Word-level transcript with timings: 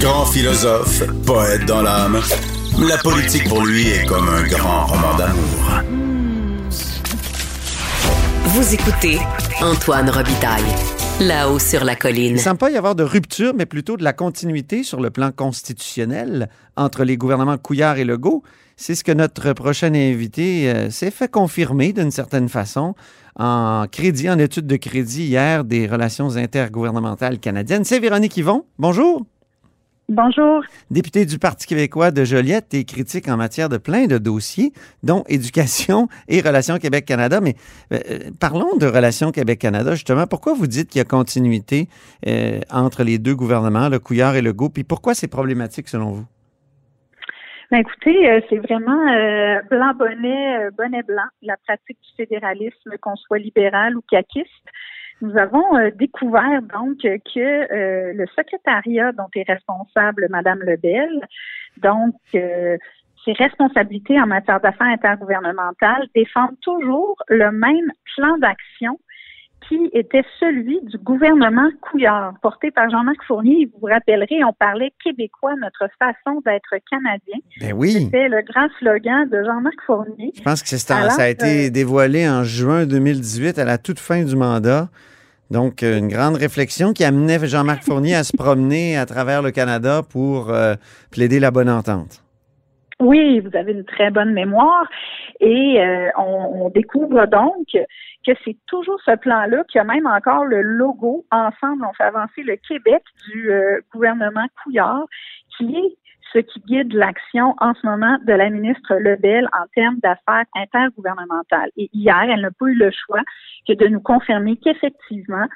Grand 0.00 0.26
philosophe, 0.26 1.02
poète 1.26 1.66
dans 1.66 1.82
l'âme, 1.82 2.20
la 2.78 2.96
politique 2.98 3.48
pour 3.48 3.64
lui 3.64 3.88
est 3.88 4.06
comme 4.06 4.28
un 4.28 4.46
grand 4.46 4.86
roman 4.86 5.16
d'amour. 5.16 5.82
Vous 8.44 8.74
écoutez 8.74 9.18
Antoine 9.60 10.08
Robitaille, 10.08 10.62
là-haut 11.20 11.58
sur 11.58 11.84
la 11.84 11.96
colline. 11.96 12.24
Il 12.24 12.34
ne 12.34 12.38
semble 12.38 12.58
pas 12.58 12.70
y 12.70 12.76
avoir 12.76 12.94
de 12.94 13.02
rupture, 13.02 13.52
mais 13.54 13.66
plutôt 13.66 13.96
de 13.96 14.04
la 14.04 14.12
continuité 14.12 14.82
sur 14.82 15.00
le 15.00 15.10
plan 15.10 15.30
constitutionnel 15.30 16.48
entre 16.76 17.04
les 17.04 17.16
gouvernements 17.16 17.58
Couillard 17.58 17.98
et 17.98 18.04
Legault. 18.04 18.42
C'est 18.76 18.94
ce 18.94 19.04
que 19.04 19.12
notre 19.12 19.52
prochain 19.54 19.94
invité 19.94 20.70
euh, 20.70 20.90
s'est 20.90 21.10
fait 21.10 21.30
confirmer 21.30 21.92
d'une 21.92 22.10
certaine 22.10 22.48
façon 22.48 22.94
en 23.38 23.86
crédit, 23.90 24.30
en 24.30 24.38
étude 24.38 24.66
de 24.66 24.76
crédit 24.76 25.24
hier 25.24 25.64
des 25.64 25.86
relations 25.86 26.36
intergouvernementales 26.36 27.38
canadiennes. 27.38 27.84
C'est 27.84 27.98
Véronique 27.98 28.36
Yvon. 28.36 28.64
Bonjour. 28.78 29.26
Bonjour. 30.08 30.62
Député 30.88 31.26
du 31.26 31.36
Parti 31.36 31.66
québécois 31.66 32.12
de 32.12 32.24
Joliette 32.24 32.72
et 32.74 32.84
critique 32.84 33.28
en 33.28 33.36
matière 33.36 33.68
de 33.68 33.76
plein 33.76 34.06
de 34.06 34.18
dossiers, 34.18 34.72
dont 35.02 35.24
éducation 35.28 36.08
et 36.28 36.40
relations 36.40 36.78
Québec-Canada. 36.78 37.40
Mais 37.40 37.56
euh, 37.92 38.30
parlons 38.38 38.76
de 38.76 38.86
relations 38.86 39.32
Québec-Canada, 39.32 39.96
justement. 39.96 40.28
Pourquoi 40.28 40.54
vous 40.54 40.68
dites 40.68 40.90
qu'il 40.90 41.00
y 41.00 41.02
a 41.02 41.04
continuité 41.04 41.88
euh, 42.28 42.60
entre 42.70 43.02
les 43.02 43.18
deux 43.18 43.34
gouvernements, 43.34 43.88
le 43.88 43.98
Couillard 43.98 44.36
et 44.36 44.42
le 44.42 44.52
Gou, 44.52 44.70
puis 44.70 44.84
pourquoi 44.84 45.14
c'est 45.14 45.26
problématique 45.26 45.88
selon 45.88 46.12
vous? 46.12 46.24
Ben 47.70 47.78
écoutez, 47.78 48.44
c'est 48.48 48.58
vraiment 48.58 49.04
blanc 49.68 49.92
bonnet, 49.94 50.70
bonnet 50.70 51.02
blanc, 51.02 51.26
la 51.42 51.56
pratique 51.56 51.98
du 52.00 52.16
fédéralisme, 52.16 52.96
qu'on 53.00 53.16
soit 53.16 53.38
libéral 53.38 53.96
ou 53.96 54.02
caquiste. 54.08 54.68
Nous 55.22 55.36
avons 55.38 55.76
euh, 55.76 55.90
découvert 55.94 56.60
donc 56.62 56.98
que 56.98 57.38
euh, 57.38 58.12
le 58.12 58.26
secrétariat 58.36 59.12
dont 59.12 59.28
est 59.34 59.50
responsable 59.50 60.26
Madame 60.28 60.60
Lebel, 60.60 61.26
donc 61.78 62.14
euh, 62.34 62.76
ses 63.24 63.32
responsabilités 63.32 64.20
en 64.20 64.26
matière 64.26 64.60
d'affaires 64.60 64.88
intergouvernementales 64.88 66.06
défendent 66.14 66.60
toujours 66.60 67.16
le 67.28 67.50
même 67.50 67.90
plan 68.14 68.36
d'action 68.38 68.98
qui 69.68 69.90
était 69.92 70.24
celui 70.38 70.80
du 70.82 70.98
gouvernement 70.98 71.68
Couillard, 71.80 72.34
porté 72.42 72.70
par 72.70 72.88
Jean-Marc 72.90 73.22
Fournier. 73.26 73.68
Vous 73.72 73.80
vous 73.80 73.86
rappellerez, 73.86 74.44
on 74.44 74.52
parlait 74.52 74.92
québécois, 75.02 75.54
notre 75.60 75.88
façon 75.98 76.40
d'être 76.44 76.74
canadien. 76.90 77.38
Ben 77.60 77.72
oui. 77.72 77.92
C'était 77.92 78.28
le 78.28 78.42
grand 78.42 78.68
slogan 78.78 79.28
de 79.28 79.42
Jean-Marc 79.44 79.80
Fournier. 79.86 80.32
Je 80.36 80.42
pense 80.42 80.62
que 80.62 80.76
ça 80.76 80.96
a 81.18 81.28
été 81.28 81.66
euh, 81.66 81.70
dévoilé 81.70 82.28
en 82.28 82.44
juin 82.44 82.86
2018, 82.86 83.58
à 83.58 83.64
la 83.64 83.78
toute 83.78 83.98
fin 83.98 84.22
du 84.22 84.36
mandat. 84.36 84.88
Donc, 85.50 85.82
euh, 85.82 85.98
une 85.98 86.08
grande 86.08 86.36
réflexion 86.36 86.92
qui 86.92 87.04
amenait 87.04 87.44
Jean-Marc 87.46 87.82
Fournier 87.84 88.14
à 88.14 88.24
se 88.24 88.36
promener 88.36 88.96
à 88.96 89.06
travers 89.06 89.42
le 89.42 89.50
Canada 89.50 90.02
pour 90.02 90.50
euh, 90.50 90.74
plaider 91.10 91.40
la 91.40 91.50
bonne 91.50 91.70
entente. 91.70 92.22
Oui, 92.98 93.40
vous 93.40 93.54
avez 93.54 93.72
une 93.72 93.84
très 93.84 94.10
bonne 94.10 94.32
mémoire 94.32 94.88
et 95.40 95.78
on, 96.16 96.64
on, 96.64 96.70
découvre 96.70 97.26
donc 97.26 97.76
que 98.26 98.32
c'est 98.44 98.56
toujours 98.66 99.00
ce 99.04 99.16
plan-là 99.16 99.62
qui 99.68 99.78
a 99.78 99.84
même 99.84 100.06
encore 100.06 100.44
le 100.44 100.60
logo. 100.62 101.24
Ensemble, 101.30 101.86
on 101.88 101.92
fait 101.92 102.04
avancer 102.04 102.42
le 102.42 102.56
Québec 102.56 103.02
du 103.28 103.50
euh, 103.52 103.80
gouvernement 103.92 104.46
Couillard, 104.62 105.06
qui 105.56 105.76
est 105.76 105.96
ce 106.32 106.40
qui 106.40 106.60
guide 106.66 106.92
l'action 106.92 107.54
en 107.60 107.72
ce 107.74 107.86
moment 107.86 108.18
de 108.26 108.32
la 108.32 108.50
ministre 108.50 108.96
Lebel 108.96 109.48
en 109.52 109.64
termes 109.76 109.98
d'affaires 110.00 110.44
intergouvernementales. 110.56 111.70
Et 111.76 111.88
hier, 111.92 112.20
elle 112.20 112.40
n'a 112.40 112.50
pas 112.50 112.66
eu 112.66 112.74
le 112.74 112.90
choix 112.90 113.22
que 113.68 113.74
de 113.74 113.86
nous 113.86 114.00
confirmer 114.00 114.56
qu'effectivement, 114.56 115.46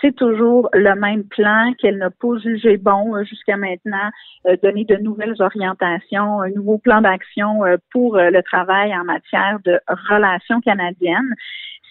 c'est 0.00 0.14
toujours 0.14 0.68
le 0.72 0.94
même 0.94 1.24
plan, 1.24 1.72
qu'elle 1.78 1.98
n'a 1.98 2.10
pas 2.10 2.38
jugé 2.38 2.76
bon 2.76 3.16
euh, 3.16 3.24
jusqu'à 3.24 3.56
maintenant, 3.56 4.10
euh, 4.46 4.56
donner 4.62 4.84
de 4.84 4.96
nouvelles 4.96 5.34
orientations, 5.40 6.42
un 6.42 6.50
nouveau 6.50 6.78
plan 6.78 7.00
d'action 7.00 7.62
pour 7.90 8.16
le 8.16 8.42
travail 8.42 8.94
en 8.94 9.04
matière 9.04 9.58
de 9.64 9.80
relations 10.08 10.60
canadiennes 10.60 11.34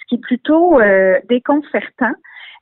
qui 0.10 0.16
est 0.16 0.20
plutôt 0.20 0.80
euh, 0.80 1.20
déconcertant. 1.30 2.14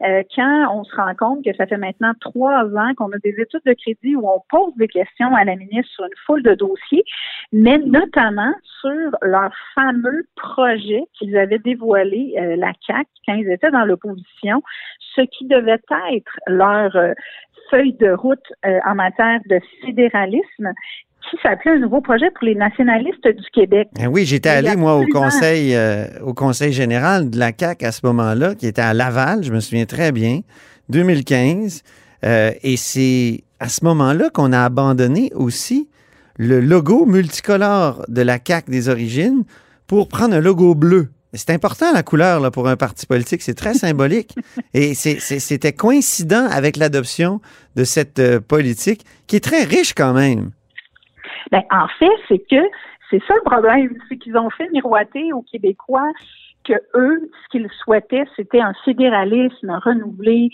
Euh, 0.03 0.22
quand 0.35 0.75
on 0.75 0.84
se 0.84 0.96
rend 0.96 1.16
compte 1.16 1.44
que 1.44 1.56
ça 1.56 1.66
fait 1.66 1.78
maintenant 1.78 2.12
trois 2.22 2.66
ans 2.66 2.94
qu'on 2.96 3.12
a 3.13 3.18
des 3.24 3.34
études 3.40 3.63
de 3.66 3.74
crédit 3.74 4.16
où 4.16 4.30
on 4.30 4.44
pose 4.47 4.75
des 4.75 4.88
questions 4.88 5.34
à 5.34 5.44
la 5.44 5.56
ministre 5.56 5.91
sur 5.91 6.03
une 6.03 6.18
foule 6.28 6.44
de 6.44 6.53
dossiers, 6.53 7.03
mais 7.52 7.80
notamment 7.80 8.53
sur 8.80 9.18
leur 9.24 9.52
fameux 9.74 10.24
projet 10.36 11.02
qu'ils 11.13 11.36
avaient 11.36 11.57
dévoilé, 11.57 12.36
euh, 12.38 12.56
la 12.57 12.74
CAC, 12.86 13.07
quand 13.25 13.34
ils 13.34 13.50
étaient 13.50 13.72
dans 13.72 13.86
l'opposition, 13.86 14.62
ce 15.16 15.22
qui 15.22 15.47
devait 15.47 15.81
être 16.12 16.40
leur 16.46 16.91
feuille 17.72 17.94
de 17.94 18.12
route 18.12 18.53
en 18.63 18.94
matière 18.94 19.40
de 19.50 19.59
fédéralisme 19.81 20.74
qui 21.29 21.38
s'appelait 21.44 21.72
un 21.72 21.79
nouveau 21.79 22.01
projet 22.01 22.29
pour 22.31 22.45
les 22.45 22.55
nationalistes 22.55 23.28
du 23.28 23.45
Québec. 23.53 23.89
Ben 23.94 24.07
oui, 24.07 24.25
j'étais 24.25 24.50
allé, 24.50 24.75
moi, 24.75 24.95
au 24.95 25.05
conseil, 25.07 25.75
euh, 25.75 26.05
au 26.22 26.33
conseil 26.33 26.72
général 26.72 27.29
de 27.29 27.38
la 27.38 27.51
CAQ 27.57 27.85
à 27.85 27.91
ce 27.91 28.05
moment-là, 28.05 28.55
qui 28.55 28.66
était 28.66 28.81
à 28.81 28.94
Laval, 28.94 29.44
je 29.44 29.51
me 29.51 29.59
souviens 29.59 29.85
très 29.85 30.11
bien, 30.11 30.41
2015. 30.89 31.83
Euh, 32.25 32.51
et 32.63 32.77
c'est 32.77 33.44
à 33.59 33.69
ce 33.69 33.83
moment-là 33.85 34.29
qu'on 34.29 34.53
a 34.53 34.63
abandonné 34.63 35.31
aussi 35.35 35.89
le 36.38 36.61
logo 36.61 37.06
multicolore 37.06 38.06
de 38.07 38.22
la 38.22 38.38
CAQ 38.44 38.72
des 38.72 38.89
origines 38.89 39.44
pour 39.88 40.07
prendre 40.07 40.35
un 40.35 40.39
logo 40.39 40.75
bleu. 40.75 41.09
C'est 41.33 41.50
important 41.50 41.91
la 41.94 42.03
couleur 42.03 42.39
là, 42.39 42.51
pour 42.51 42.67
un 42.67 42.77
parti 42.77 43.06
politique, 43.06 43.41
c'est 43.41 43.53
très 43.53 43.73
symbolique. 43.73 44.35
Et 44.73 44.94
c'était 44.94 45.73
coïncident 45.73 46.47
avec 46.50 46.77
l'adoption 46.77 47.41
de 47.75 47.83
cette 47.83 48.19
euh, 48.19 48.39
politique 48.39 49.06
qui 49.27 49.35
est 49.35 49.44
très 49.44 49.63
riche 49.63 49.94
quand 49.94 50.13
même. 50.13 50.51
Ben, 51.52 51.63
en 51.72 51.88
fait, 52.00 52.12
c'est 52.28 52.40
que 52.40 52.69
c'est 53.09 53.22
ça 53.25 53.34
le 53.35 53.41
problème, 53.50 53.90
c'est 54.09 54.18
qu'ils 54.18 54.38
ont 54.38 54.50
fait 54.50 54.69
miroiter 54.72 55.31
aux 55.34 55.41
Québécois 55.41 56.12
que 56.67 56.73
eux, 56.95 57.31
ce 57.44 57.50
qu'ils 57.50 57.69
souhaitaient, 57.83 58.25
c'était 58.35 58.59
un 58.59 58.73
fédéralisme 58.83 59.79
renouvelé. 59.83 60.50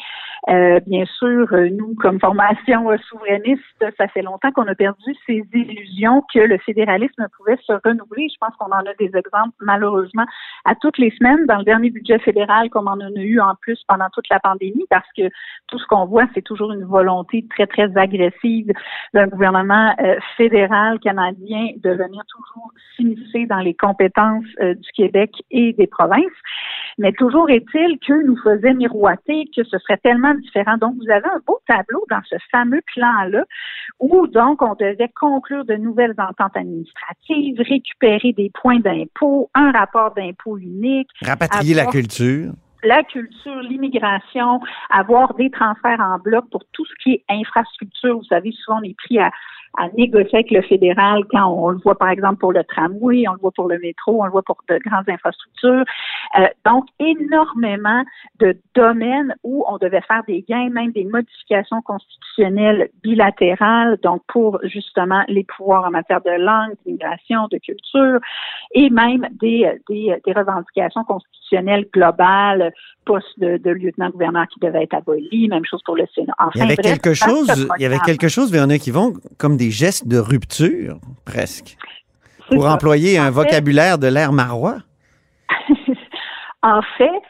Euh, 0.50 0.79
bien 0.85 1.06
sûr, 1.06 1.47
euh, 1.53 1.69
nous, 1.69 1.96
comme 1.96 2.19
formation 2.19 2.91
euh, 2.91 2.97
souverainiste, 3.09 3.63
ça 3.97 4.07
fait 4.09 4.22
longtemps 4.22 4.52
qu'on 4.52 4.68
a 4.68 4.75
perdu 4.75 5.16
ces 5.25 5.44
illusions 5.53 6.23
que 6.34 6.40
le 6.40 6.57
fédéralisme 6.59 7.28
pouvait 7.38 7.57
se 7.66 7.73
renouveler. 7.84 8.28
Je 8.29 8.38
pense 8.40 8.56
qu'on 8.57 8.72
en 8.72 8.85
a 8.85 8.94
des 9.00 9.12
exemples, 9.18 9.56
malheureusement, 9.62 10.25
à 10.66 10.75
toutes 10.75 10.97
les 10.97 11.12
semaines 11.12 11.46
dans 11.47 11.57
le 11.57 11.63
dernier 11.63 11.90
budget 11.90 12.19
fédéral, 12.19 12.69
comme 12.69 12.88
on 12.88 12.91
en 12.91 13.16
a 13.16 13.22
eu 13.22 13.40
en 13.40 13.56
plus 13.62 13.81
pendant 13.88 14.09
toute 14.13 14.29
la 14.29 14.40
pandémie, 14.40 14.85
parce 14.90 15.07
que 15.18 15.29
tout 15.68 15.79
ce 15.79 15.88
qu'on 15.88 16.06
voit, 16.06 16.25
c'est 16.34 16.41
toujours 16.41 16.73
une 16.73 16.85
volonté 16.85 17.46
très, 17.50 17.66
très 17.66 17.96
agressive 17.97 18.72
d'un 19.13 19.28
gouvernement 19.28 19.96
fédéral 20.38 21.00
canadien 21.00 21.69
de 21.78 21.90
venir 21.91 22.23
toujours 22.28 22.72
s'immiscer 22.96 23.46
dans 23.46 23.59
les 23.59 23.73
compétences 23.73 24.46
du 24.59 24.91
Québec 24.94 25.31
et 25.52 25.73
des 25.73 25.88
provinces 25.88 26.03
mais 26.97 27.12
toujours 27.14 27.50
est-il 27.50 28.00
que 28.00 28.25
nous 28.25 28.38
faisait 28.38 28.74
miroiter 28.74 29.46
que 29.56 29.64
ce 29.64 29.78
serait 29.80 29.97
tellement 29.97 30.34
différent. 30.36 30.78
Donc, 30.78 30.96
vous 30.96 31.09
avez 31.09 31.25
un 31.25 31.40
beau 31.46 31.59
tableau 31.68 32.03
dans 32.09 32.22
ce 32.30 32.36
fameux 32.52 32.81
plan-là 32.94 33.46
où, 34.00 34.28
donc, 34.28 34.62
on 34.62 34.75
devait 34.75 35.12
conclure 35.16 35.66
de 35.66 35.75
nouvelles 35.75 36.16
ententes 36.18 36.56
administratives, 36.56 37.59
récupérer 37.59 38.34
des 38.34 38.52
points 38.53 38.80
d'impôt, 38.80 39.50
un 39.53 39.72
rapport 39.72 40.14
d'impôt 40.14 40.58
unique. 40.58 41.09
Rapatrier 41.22 41.74
la 41.74 41.86
culture 41.86 42.52
la 42.84 43.04
culture, 43.04 43.62
l'immigration, 43.62 44.60
avoir 44.90 45.34
des 45.36 45.50
transferts 45.50 46.00
en 46.00 46.20
bloc 46.20 46.46
pour 46.52 46.64
tout 46.74 46.86
ce 46.86 46.94
qui 47.04 47.14
est 47.14 47.24
infrastructure. 47.30 48.18
Vous 48.18 48.26
savez, 48.26 48.52
souvent 48.52 48.80
on 48.80 48.84
est 48.84 48.98
pris 48.98 49.20
à, 49.20 49.32
à 49.78 49.90
négocier 49.98 50.40
avec 50.40 50.52
le 50.52 50.62
fédéral 50.62 51.24
quand 51.32 51.48
on 51.48 51.70
le 51.70 51.78
voit 51.78 51.98
par 51.98 52.10
exemple 52.10 52.38
pour 52.40 52.54
le 52.54 52.64
tramway, 52.64 53.28
on 53.28 53.34
le 53.34 53.40
voit 53.40 53.52
pour 53.52 53.68
le 53.68 53.80
métro, 53.80 54.22
on 54.22 54.26
le 54.26 54.32
voit 54.32 54.44
pour 54.44 54.58
de 54.70 54.78
grandes 54.78 55.10
infrastructures. 55.10 55.86
Euh, 56.40 56.48
donc, 56.66 56.86
énormément 57.00 58.04
de 58.40 58.58
domaines 58.76 59.36
où 59.44 59.64
on 59.68 59.78
devait 59.78 60.02
faire 60.02 60.24
des 60.28 60.44
gains, 60.48 60.70
même 60.70 60.92
des 60.92 61.06
modifications 61.06 61.82
constitutionnelles 61.82 62.90
bilatérales, 63.02 63.97
donc 64.03 64.22
pour 64.28 64.59
justement 64.64 65.24
les 65.28 65.44
pouvoirs 65.44 65.86
en 65.86 65.91
matière 65.91 66.22
de 66.22 66.32
langue, 66.32 66.74
d'immigration, 66.86 67.47
de 67.52 67.58
culture, 67.58 68.20
et 68.74 68.90
même 68.90 69.28
des, 69.32 69.79
des, 69.90 70.16
des 70.26 70.34
revendications 70.34 71.03
constitutionnelles 71.03 71.42
globales, 71.94 72.72
poste 73.05 73.40
de, 73.40 73.58
de 73.58 73.70
lieutenant-gouverneur 73.72 74.46
qui 74.47 74.59
devait 74.59 74.84
être 74.84 74.94
aboli, 74.94 75.47
même 75.50 75.66
chose 75.66 75.82
pour 75.85 75.96
le 75.96 76.05
Sénat. 76.14 76.34
Enfin, 76.40 76.52
il 76.55 76.59
y 76.59 76.64
avait 76.64 76.76
quelque 76.76 77.14
chose, 77.14 77.67
il 77.78 77.82
y 77.82 77.85
avait 77.85 78.00
quelque 78.00 78.28
chose, 78.28 78.52
Véronique, 78.52 78.82
qui 78.82 78.91
vont 78.91 79.14
comme 79.38 79.58
des 79.58 79.72
gestes 79.72 80.08
de 80.08 80.17
rupture, 80.17 80.97
presque, 81.26 81.76
pour 82.50 82.66
employer 82.67 83.17
un 83.17 83.32
vocabulaire 83.32 83.97
de 83.97 84.08
l'ère 84.08 84.34
marois. 84.34 84.78
en 86.64 86.82
fait, 86.97 87.22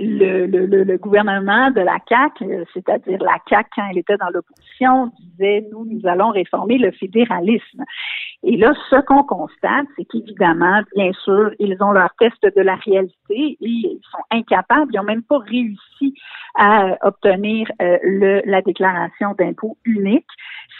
le, 0.00 0.46
le, 0.46 0.66
le, 0.66 0.96
gouvernement 0.96 1.70
de 1.70 1.80
la 1.80 1.98
CAQ, 2.08 2.44
euh, 2.44 2.64
c'est-à-dire 2.72 3.18
la 3.22 3.36
CAQ 3.48 3.68
quand 3.76 3.82
elle 3.90 3.98
était 3.98 4.16
dans 4.16 4.30
l'opposition, 4.30 5.12
disait 5.20 5.66
nous, 5.70 5.84
nous 5.84 6.00
allons 6.08 6.30
réformer 6.30 6.78
le 6.78 6.90
fédéralisme. 6.92 7.84
Et 8.42 8.56
là, 8.56 8.72
ce 8.88 8.96
qu'on 9.02 9.22
constate, 9.22 9.86
c'est 9.96 10.06
qu'évidemment, 10.06 10.80
bien 10.96 11.12
sûr, 11.24 11.50
ils 11.58 11.76
ont 11.82 11.92
leur 11.92 12.08
test 12.18 12.42
de 12.42 12.62
la 12.62 12.76
réalité 12.76 13.12
et 13.30 13.56
ils 13.60 14.00
sont 14.10 14.22
incapables, 14.30 14.90
ils 14.94 14.96
n'ont 14.96 15.04
même 15.04 15.22
pas 15.22 15.38
réussi 15.38 16.14
à 16.54 16.96
obtenir 17.06 17.70
euh, 17.82 17.98
le, 18.02 18.40
la 18.46 18.62
déclaration 18.62 19.34
d'impôt 19.38 19.76
unique. 19.84 20.26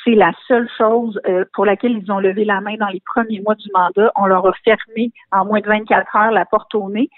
C'est 0.05 0.15
la 0.15 0.33
seule 0.49 0.69
chose 0.79 1.21
euh, 1.27 1.45
pour 1.53 1.67
laquelle 1.67 1.93
ils 1.93 2.11
ont 2.11 2.19
levé 2.19 2.47
la 2.47 2.63
main 2.63 2.77
dans 2.77 2.89
les 2.89 3.03
premiers 3.05 3.41
mois 3.41 3.55
du 3.55 3.69
mandat. 3.75 4.11
On 4.17 4.25
leur 4.25 4.47
a 4.47 4.53
fermé 4.65 5.13
en 5.31 5.45
moins 5.45 5.61
de 5.61 5.67
24 5.67 6.17
heures 6.17 6.31
la 6.31 6.47
porte 6.47 6.75
au 6.75 6.89
nez 6.89 7.11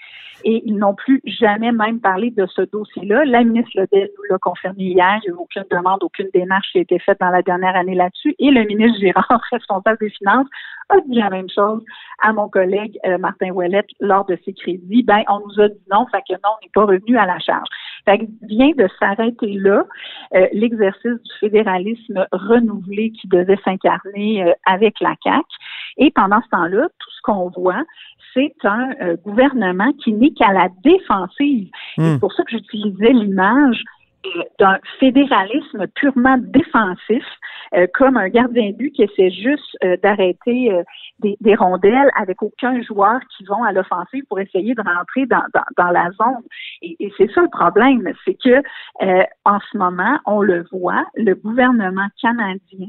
et 0.43 0.61
ils 0.65 0.75
n'ont 0.75 0.93
plus 0.93 1.21
jamais 1.25 1.71
même 1.71 1.99
parlé 1.99 2.31
de 2.31 2.45
ce 2.47 2.61
dossier-là. 2.63 3.25
La 3.25 3.43
ministre 3.43 3.71
Lebel 3.75 4.09
nous 4.17 4.23
l'a 4.29 4.37
confirmé 4.37 4.83
hier. 4.83 5.19
Il 5.23 5.31
n'y 5.31 5.33
a 5.33 5.37
eu 5.37 5.39
aucune 5.39 5.63
demande, 5.71 6.03
aucune 6.03 6.29
démarche 6.33 6.71
qui 6.71 6.79
a 6.79 6.81
été 6.81 6.99
faite 6.99 7.19
dans 7.19 7.29
la 7.29 7.41
dernière 7.41 7.75
année 7.75 7.95
là-dessus. 7.95 8.35
Et 8.39 8.51
le 8.51 8.63
ministre 8.65 8.99
Girard, 8.99 9.41
responsable 9.51 9.97
des 9.99 10.09
Finances, 10.09 10.32
a 10.89 10.99
dit 11.07 11.15
la 11.15 11.29
même 11.29 11.49
chose 11.49 11.83
à 12.21 12.33
mon 12.33 12.49
collègue 12.49 12.97
euh, 13.05 13.17
Martin 13.17 13.49
Ouellette 13.51 13.89
lors 13.99 14.25
de 14.25 14.37
ses 14.45 14.53
crédits. 14.53 15.03
Ben, 15.03 15.23
on 15.29 15.39
nous 15.39 15.61
a 15.61 15.69
dit 15.69 15.81
non, 15.91 16.05
fait 16.07 16.21
que 16.27 16.33
non, 16.33 16.51
on 16.51 16.63
n'est 16.63 16.71
pas 16.73 16.85
revenu 16.85 17.17
à 17.17 17.25
la 17.25 17.39
charge. 17.39 17.67
Fait 18.05 18.19
que 18.19 18.25
vient 18.43 18.71
de 18.77 18.87
s'arrêter 18.99 19.53
là 19.53 19.85
euh, 20.35 20.47
l'exercice 20.51 21.03
du 21.03 21.31
fédéralisme 21.39 22.25
renouvelé 22.31 23.11
qui 23.11 23.27
devait 23.27 23.59
s'incarner 23.63 24.43
euh, 24.43 24.53
avec 24.65 24.99
la 24.99 25.15
CAC. 25.23 25.45
Et 25.97 26.11
pendant 26.11 26.41
ce 26.41 26.49
temps-là, 26.49 26.87
tout 26.99 27.11
ce 27.11 27.21
qu'on 27.23 27.49
voit, 27.49 27.83
c'est 28.33 28.55
un 28.63 28.89
gouvernement 29.23 29.93
qui 30.03 30.11
n'est 30.11 30.31
qu'à 30.31 30.51
la 30.51 30.67
défensive. 30.83 31.69
Hmm. 31.97 32.13
C'est 32.13 32.19
pour 32.19 32.33
ça 32.33 32.43
que 32.43 32.51
j'utilisais 32.57 33.13
l'image 33.13 33.83
d'un 34.59 34.79
fédéralisme 34.99 35.87
purement 35.95 36.37
défensif, 36.39 37.25
euh, 37.75 37.87
comme 37.93 38.17
un 38.17 38.29
gardien 38.29 38.71
but 38.71 38.91
qui 38.91 39.03
essaie 39.03 39.31
juste 39.31 39.77
euh, 39.83 39.97
d'arrêter 40.01 40.71
euh, 40.71 40.83
des, 41.19 41.55
rondelles 41.55 42.09
avec 42.15 42.41
aucun 42.41 42.81
joueur 42.81 43.19
qui 43.35 43.43
vont 43.45 43.63
à 43.63 43.71
l'offensive 43.71 44.23
pour 44.27 44.39
essayer 44.39 44.73
de 44.73 44.81
rentrer 44.81 45.25
dans, 45.25 45.43
dans, 45.77 45.91
la 45.91 46.09
zone. 46.11 46.43
Et, 46.81 46.95
et 46.99 47.13
c'est 47.17 47.31
ça 47.31 47.41
le 47.41 47.49
problème, 47.49 48.11
c'est 48.25 48.35
que 48.35 48.61
en 49.45 49.59
ce 49.71 49.77
moment, 49.77 50.17
on 50.25 50.41
le 50.41 50.65
voit, 50.71 51.05
le 51.15 51.35
gouvernement 51.35 52.07
canadien 52.21 52.87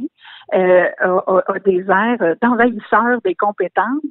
a, 0.53 0.89
a, 1.27 1.59
des 1.65 1.85
airs 1.89 2.37
d'envahisseur 2.41 3.21
des 3.25 3.35
compétences 3.35 4.03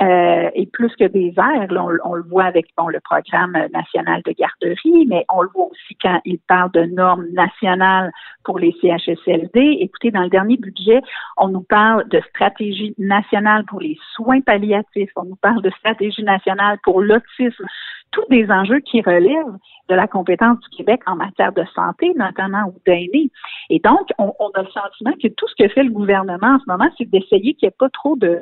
et 0.00 0.68
plus 0.72 0.94
que 0.96 1.04
des 1.04 1.34
airs. 1.36 1.72
Là, 1.72 1.84
on, 1.84 2.10
on, 2.10 2.14
le 2.14 2.22
voit 2.22 2.44
avec 2.44 2.66
bon, 2.76 2.88
le 2.88 3.00
programme 3.00 3.56
national 3.72 4.22
de 4.24 4.32
garderie, 4.32 5.06
mais 5.06 5.24
on 5.28 5.42
le 5.42 5.48
voit 5.52 5.66
aussi 5.66 5.96
quand 6.00 6.20
il 6.24 6.38
parle 6.38 6.57
de 6.66 6.82
normes 6.82 7.26
nationales 7.32 8.10
pour 8.44 8.58
les 8.58 8.74
CHSLD. 8.80 9.78
Écoutez, 9.80 10.10
dans 10.10 10.22
le 10.22 10.28
dernier 10.28 10.56
budget, 10.56 11.00
on 11.36 11.48
nous 11.48 11.62
parle 11.62 12.08
de 12.08 12.20
stratégie 12.30 12.94
nationale 12.98 13.64
pour 13.66 13.80
les 13.80 13.96
soins 14.14 14.40
palliatifs, 14.40 15.10
on 15.16 15.24
nous 15.24 15.36
parle 15.36 15.62
de 15.62 15.70
stratégie 15.70 16.22
nationale 16.22 16.78
pour 16.82 17.00
l'autisme, 17.00 17.64
tous 18.10 18.24
des 18.30 18.50
enjeux 18.50 18.80
qui 18.80 19.00
relèvent 19.00 19.56
de 19.88 19.94
la 19.94 20.06
compétence 20.06 20.58
du 20.60 20.76
Québec 20.76 21.00
en 21.06 21.16
matière 21.16 21.52
de 21.52 21.64
santé, 21.74 22.12
notamment 22.16 22.64
ou 22.66 22.74
d'aînés. 22.86 23.30
Et 23.70 23.80
donc, 23.80 24.08
on, 24.18 24.32
a 24.54 24.62
le 24.62 24.68
sentiment 24.68 25.12
que 25.22 25.28
tout 25.28 25.46
ce 25.48 25.62
que 25.62 25.68
fait 25.70 25.82
le 25.82 25.90
gouvernement 25.90 26.56
en 26.56 26.58
ce 26.58 26.64
moment, 26.66 26.88
c'est 26.98 27.08
d'essayer 27.08 27.54
qu'il 27.54 27.66
n'y 27.66 27.68
ait 27.68 27.76
pas 27.78 27.88
trop 27.90 28.16
de, 28.16 28.40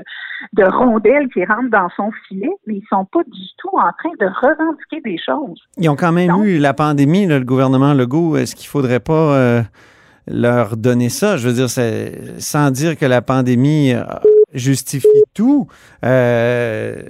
de 0.52 0.64
rondelles 0.64 1.28
qui 1.32 1.44
rentrent 1.44 1.70
dans 1.70 1.88
son 1.96 2.10
filet, 2.28 2.50
mais 2.66 2.74
ils 2.74 2.86
sont 2.90 3.04
pas 3.04 3.22
du 3.24 3.46
tout 3.58 3.70
en 3.74 3.92
train 3.98 4.10
de 4.20 4.26
revendiquer 4.26 5.00
des 5.02 5.18
choses. 5.18 5.60
Ils 5.76 5.88
ont 5.88 5.96
quand 5.96 6.12
même 6.12 6.32
eu 6.44 6.58
la 6.58 6.74
pandémie, 6.74 7.26
le 7.26 7.40
gouvernement 7.40 7.94
Legault. 7.94 8.36
Est-ce 8.36 8.56
qu'il 8.56 8.68
faudrait 8.68 9.00
pas 9.00 9.36
euh, 9.36 9.62
leur 10.26 10.76
donner 10.76 11.08
ça? 11.08 11.36
Je 11.36 11.48
veux 11.48 11.54
dire, 11.54 11.68
sans 11.68 12.70
dire 12.70 12.96
que 12.98 13.06
la 13.06 13.22
pandémie 13.22 13.92
justifie 14.56 15.06
tout, 15.34 15.68
euh, 16.04 17.02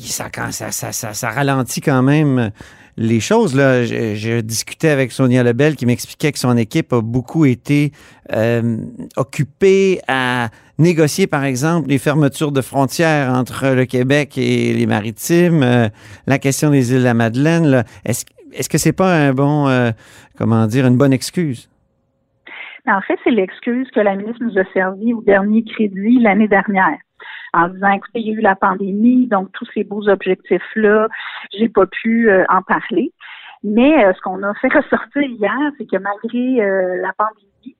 ça, 0.00 0.28
ça, 0.50 0.70
ça, 0.70 1.14
ça, 1.14 1.30
ralentit 1.30 1.80
quand 1.80 2.02
même 2.02 2.50
les 2.96 3.20
choses. 3.20 3.54
Là, 3.54 3.84
je, 3.84 4.40
discutais 4.40 4.90
avec 4.90 5.10
Sonia 5.10 5.42
Lebel 5.42 5.76
qui 5.76 5.86
m'expliquait 5.86 6.32
que 6.32 6.38
son 6.38 6.56
équipe 6.56 6.92
a 6.92 7.00
beaucoup 7.00 7.44
été 7.44 7.92
euh, 8.32 8.78
occupée 9.16 10.00
à 10.06 10.50
négocier, 10.78 11.26
par 11.26 11.44
exemple, 11.44 11.88
les 11.88 11.98
fermetures 11.98 12.52
de 12.52 12.60
frontières 12.60 13.32
entre 13.32 13.68
le 13.68 13.84
Québec 13.86 14.36
et 14.38 14.74
les 14.74 14.86
Maritimes, 14.86 15.62
euh, 15.62 15.88
la 16.26 16.38
question 16.38 16.70
des 16.70 16.92
îles 16.92 16.98
de 16.98 17.04
la 17.04 17.14
Madeleine. 17.14 17.84
Est-ce 18.04 18.24
est-ce 18.54 18.68
que 18.68 18.78
c'est 18.78 18.92
pas 18.92 19.12
un 19.12 19.32
bon, 19.32 19.68
euh, 19.68 19.90
comment 20.38 20.66
dire, 20.66 20.86
une 20.86 20.96
bonne 20.96 21.12
excuse? 21.12 21.68
En 22.86 23.00
fait, 23.00 23.18
c'est 23.24 23.30
l'excuse 23.30 23.90
que 23.90 24.00
la 24.00 24.14
ministre 24.14 24.42
nous 24.42 24.58
a 24.58 24.64
servi 24.72 25.14
au 25.14 25.22
dernier 25.22 25.64
crédit 25.64 26.18
l'année 26.20 26.48
dernière 26.48 26.98
en 27.54 27.68
disant 27.68 27.92
écoutez, 27.92 28.20
il 28.20 28.26
y 28.26 28.30
a 28.30 28.34
eu 28.34 28.40
la 28.40 28.56
pandémie, 28.56 29.26
donc 29.28 29.50
tous 29.52 29.66
ces 29.72 29.84
beaux 29.84 30.08
objectifs-là, 30.08 31.08
j'ai 31.52 31.68
pas 31.68 31.86
pu 31.86 32.28
euh, 32.28 32.44
en 32.48 32.62
parler. 32.62 33.12
Mais 33.62 34.04
euh, 34.04 34.12
ce 34.12 34.20
qu'on 34.20 34.42
a 34.42 34.54
fait 34.54 34.68
ressortir 34.74 35.22
hier, 35.22 35.70
c'est 35.78 35.86
que 35.86 35.96
malgré 35.96 36.62
euh, 36.62 37.00
la 37.00 37.12
pandémie, 37.12 37.76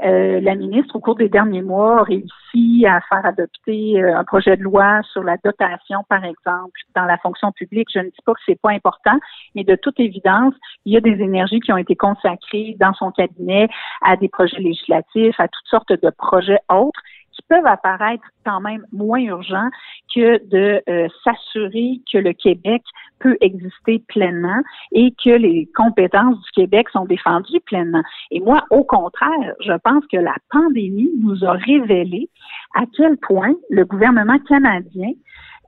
la 0.00 0.54
ministre, 0.54 0.96
au 0.96 1.00
cours 1.00 1.16
des 1.16 1.28
derniers 1.28 1.62
mois, 1.62 2.00
a 2.00 2.02
réussi 2.02 2.86
à 2.86 3.00
faire 3.08 3.24
adopter 3.24 4.00
un 4.00 4.24
projet 4.24 4.56
de 4.56 4.62
loi 4.62 5.00
sur 5.12 5.22
la 5.22 5.36
dotation, 5.42 6.04
par 6.08 6.24
exemple, 6.24 6.80
dans 6.94 7.04
la 7.04 7.18
fonction 7.18 7.52
publique. 7.52 7.88
Je 7.92 7.98
ne 7.98 8.04
dis 8.04 8.22
pas 8.24 8.34
que 8.34 8.40
c'est 8.46 8.60
pas 8.60 8.70
important, 8.70 9.18
mais 9.54 9.64
de 9.64 9.74
toute 9.74 9.98
évidence, 9.98 10.54
il 10.84 10.92
y 10.92 10.96
a 10.96 11.00
des 11.00 11.20
énergies 11.22 11.60
qui 11.60 11.72
ont 11.72 11.76
été 11.76 11.96
consacrées 11.96 12.76
dans 12.78 12.92
son 12.94 13.10
cabinet 13.10 13.68
à 14.02 14.16
des 14.16 14.28
projets 14.28 14.60
législatifs, 14.60 15.38
à 15.38 15.48
toutes 15.48 15.66
sortes 15.68 15.92
de 15.92 16.10
projets 16.10 16.60
autres 16.70 17.00
qui 17.38 17.46
peuvent 17.48 17.66
apparaître 17.66 18.24
quand 18.44 18.60
même 18.60 18.84
moins 18.92 19.20
urgents 19.20 19.70
que 20.14 20.44
de 20.48 20.82
euh, 20.88 21.08
s'assurer 21.22 22.00
que 22.12 22.18
le 22.18 22.32
Québec 22.32 22.82
peut 23.20 23.36
exister 23.40 24.02
pleinement 24.08 24.62
et 24.92 25.14
que 25.24 25.30
les 25.30 25.68
compétences 25.76 26.36
du 26.36 26.50
Québec 26.52 26.88
sont 26.90 27.04
défendues 27.04 27.60
pleinement. 27.66 28.02
Et 28.30 28.40
moi, 28.40 28.64
au 28.70 28.84
contraire, 28.84 29.54
je 29.60 29.72
pense 29.84 30.04
que 30.10 30.16
la 30.16 30.36
pandémie 30.50 31.10
nous 31.20 31.44
a 31.44 31.52
révélé 31.52 32.28
à 32.74 32.84
quel 32.96 33.16
point 33.18 33.54
le 33.70 33.84
gouvernement 33.84 34.38
canadien 34.48 35.10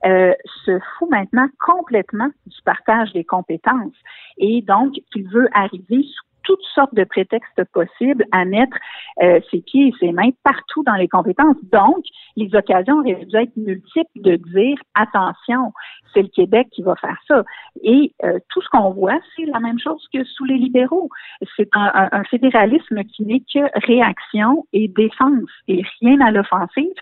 euh, 0.05 0.33
se 0.65 0.79
fout 0.97 1.09
maintenant 1.11 1.47
complètement 1.63 2.29
du 2.47 2.57
partage 2.65 3.13
des 3.13 3.23
compétences 3.23 3.93
et 4.37 4.63
donc 4.63 4.93
qu'il 5.11 5.27
veut 5.29 5.47
arriver 5.53 6.03
sous 6.03 6.25
toutes 6.43 6.63
sortes 6.73 6.93
de 6.93 7.03
prétextes 7.03 7.63
possibles 7.73 8.25
à 8.31 8.45
mettre 8.45 8.77
euh, 9.21 9.39
ses 9.49 9.61
pieds 9.61 9.87
et 9.87 9.93
ses 9.99 10.11
mains 10.11 10.29
partout 10.43 10.83
dans 10.83 10.95
les 10.95 11.07
compétences. 11.07 11.57
Donc, 11.71 12.03
les 12.35 12.53
occasions 12.55 12.99
auraient 12.99 13.25
dû 13.25 13.35
être 13.35 13.55
multiples 13.57 14.09
de 14.15 14.35
dire 14.35 14.77
attention, 14.95 15.73
c'est 16.13 16.21
le 16.21 16.27
Québec 16.29 16.67
qui 16.71 16.81
va 16.81 16.95
faire 16.95 17.17
ça. 17.27 17.43
Et 17.83 18.13
euh, 18.23 18.39
tout 18.49 18.61
ce 18.61 18.69
qu'on 18.69 18.91
voit, 18.91 19.19
c'est 19.35 19.45
la 19.45 19.59
même 19.59 19.79
chose 19.79 20.05
que 20.13 20.23
sous 20.23 20.45
les 20.45 20.57
libéraux. 20.57 21.09
C'est 21.55 21.69
un, 21.73 22.09
un, 22.11 22.23
fédéralisme 22.25 23.03
qui 23.05 23.23
n'est 23.25 23.39
que 23.39 23.85
réaction 23.85 24.65
et 24.73 24.87
défense 24.87 25.49
et 25.67 25.81
rien 26.01 26.19
à 26.21 26.31
l'offensive. 26.31 26.93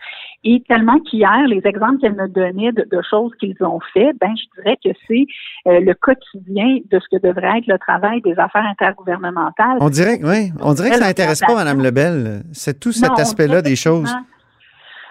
Et 0.43 0.63
tellement 0.67 0.99
qu'hier, 0.99 1.47
les 1.47 1.61
exemples 1.65 1.99
qu'elle 1.99 2.15
me 2.15 2.27
donnait 2.27 2.71
de, 2.71 2.87
de 2.89 3.01
choses 3.09 3.31
qu'ils 3.39 3.57
ont 3.61 3.79
fait, 3.93 4.11
ben 4.21 4.33
je 4.35 4.61
dirais 4.61 4.77
que 4.83 4.89
c'est 5.07 5.25
euh, 5.67 5.81
le 5.81 5.93
quotidien 5.93 6.79
de 6.89 6.99
ce 6.99 7.05
que 7.11 7.21
devrait 7.21 7.57
être 7.57 7.67
le 7.67 7.77
travail 7.77 8.21
des 8.21 8.37
affaires 8.37 8.65
intergouvernementales. 8.65 9.77
On 9.81 9.89
dirait, 9.89 10.19
oui, 10.23 10.51
on 10.61 10.73
dirait 10.73 10.91
que 10.91 10.95
ça 10.95 11.07
n'intéresse 11.07 11.41
pas 11.41 11.55
Mme 11.55 11.81
Lebel. 11.81 12.43
C'est 12.53 12.79
tout 12.79 12.93
cet 12.93 13.11
aspect-là 13.19 13.61
des 13.61 13.75
choses 13.75 14.13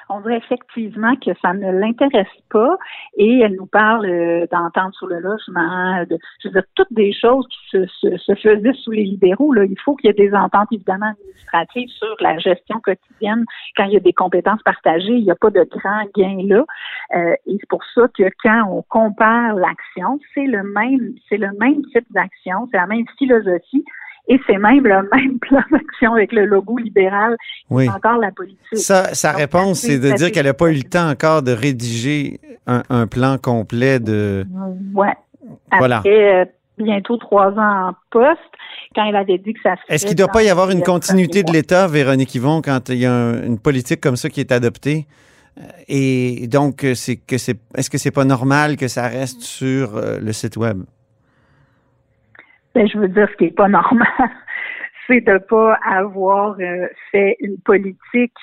on 0.08 0.20
dirait 0.20 0.38
effectivement 0.38 1.14
que 1.16 1.30
ça 1.42 1.52
ne 1.52 1.70
l'intéresse 1.72 2.26
pas 2.50 2.76
et 3.16 3.40
elle 3.40 3.56
nous 3.56 3.66
parle 3.66 4.06
euh, 4.06 4.46
d'entente 4.50 4.94
sur 4.94 5.06
le 5.06 5.20
logement, 5.20 6.04
de, 6.08 6.18
je 6.42 6.48
veux 6.48 6.52
dire, 6.52 6.64
toutes 6.74 6.92
des 6.92 7.12
choses 7.12 7.46
qui 7.48 7.58
se, 7.70 8.16
se, 8.18 8.34
faisaient 8.34 8.72
sous 8.72 8.92
les 8.92 9.04
libéraux. 9.04 9.52
Là. 9.52 9.64
Il 9.64 9.78
faut 9.80 9.94
qu'il 9.96 10.08
y 10.08 10.10
ait 10.10 10.28
des 10.28 10.34
ententes 10.34 10.68
évidemment 10.72 11.12
administratives 11.12 11.88
sur 11.90 12.14
la 12.20 12.38
gestion 12.38 12.80
quotidienne 12.80 13.44
quand 13.76 13.84
il 13.84 13.92
y 13.92 13.96
a 13.96 14.00
des 14.00 14.12
compétences 14.12 14.62
partagées. 14.62 15.14
Il 15.14 15.24
n'y 15.24 15.30
a 15.30 15.36
pas 15.36 15.50
de 15.50 15.64
grand 15.64 16.04
gain 16.16 16.38
là. 16.44 16.64
Euh, 17.14 17.34
et 17.46 17.56
c'est 17.60 17.68
pour 17.68 17.84
ça 17.94 18.02
que 18.16 18.24
quand 18.42 18.64
on 18.70 18.82
compare 18.82 19.54
l'action, 19.54 20.18
c'est 20.34 20.46
le 20.46 20.62
même, 20.62 21.14
c'est 21.28 21.38
le 21.38 21.50
même 21.58 21.82
type 21.92 22.06
d'action, 22.10 22.68
c'est 22.70 22.76
la 22.76 22.86
même 22.86 23.04
philosophie 23.18 23.84
et 24.28 24.38
c'est 24.46 24.58
même 24.58 24.86
le 24.86 25.08
même 25.12 25.38
plan 25.38 25.62
d'action 25.70 26.14
avec 26.14 26.32
le 26.32 26.44
logo 26.44 26.76
libéral. 26.78 27.36
Oui. 27.70 27.88
Encore 27.88 28.18
la 28.18 28.30
politique. 28.30 28.58
Ça, 28.74 29.14
sa 29.14 29.32
réponse, 29.32 29.80
c'est 29.80 29.98
de 29.98 30.12
dire 30.12 30.30
qu'elle 30.30 30.46
n'a 30.46 30.54
pas 30.54 30.70
eu 30.70 30.74
le 30.74 30.82
temps 30.82 31.08
encore 31.08 31.42
de 31.42 31.52
rédiger 31.52 32.40
un, 32.66 33.06
plan 33.06 33.38
complet 33.38 33.98
de. 33.98 34.44
Ouais. 34.94 35.14
Après, 35.70 35.78
voilà. 35.78 36.02
Euh, 36.06 36.44
bientôt 36.76 37.16
trois 37.16 37.50
ans 37.52 37.88
en 37.88 37.94
poste, 38.10 38.38
quand 38.94 39.06
elle 39.08 39.16
avait 39.16 39.38
dit 39.38 39.54
que 39.54 39.60
ça 39.62 39.74
Est-ce 39.88 40.04
qu'il 40.04 40.14
ne 40.14 40.18
doit 40.18 40.28
pas 40.28 40.42
y 40.42 40.50
avoir 40.50 40.70
une 40.70 40.82
continuité 40.82 41.42
de 41.42 41.52
l'État, 41.52 41.86
Véronique 41.88 42.34
Yvon, 42.34 42.60
quand 42.62 42.90
il 42.90 42.98
y 42.98 43.06
a 43.06 43.32
une 43.44 43.58
politique 43.58 44.00
comme 44.00 44.16
ça 44.16 44.28
qui 44.28 44.40
est 44.40 44.52
adoptée? 44.52 45.06
Euh, 45.58 45.62
et 45.88 46.46
donc, 46.48 46.86
c'est 46.94 47.16
que 47.16 47.38
c'est, 47.38 47.58
est-ce 47.74 47.88
que 47.88 47.98
c'est 47.98 48.10
pas 48.10 48.24
normal 48.24 48.76
que 48.76 48.88
ça 48.88 49.08
reste 49.08 49.40
sur 49.40 49.96
euh, 49.96 50.18
le 50.20 50.32
site 50.32 50.56
web? 50.56 50.82
Ben, 52.78 52.86
je 52.88 52.96
veux 52.98 53.08
dire, 53.08 53.28
ce 53.32 53.36
qui 53.36 53.44
n'est 53.46 53.50
pas 53.50 53.68
normal, 53.68 54.06
c'est 55.06 55.20
de 55.20 55.32
ne 55.32 55.38
pas 55.38 55.74
avoir 55.84 56.56
euh, 56.60 56.86
fait 57.10 57.36
une 57.40 57.58
politique 57.62 58.34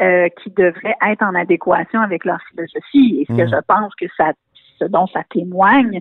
euh, 0.00 0.28
qui 0.42 0.50
devraient 0.50 0.96
être 1.08 1.22
en 1.22 1.34
adéquation 1.34 2.00
avec 2.00 2.24
leur 2.24 2.38
philosophie. 2.50 3.20
Et 3.20 3.24
ce 3.28 3.36
que 3.36 3.42
Mhm. 3.42 3.50
je 3.50 3.60
pense 3.66 3.92
que 3.96 4.06
ça, 4.16 4.32
ce 4.78 4.84
dont 4.84 5.08
ça 5.08 5.24
témoigne, 5.30 6.00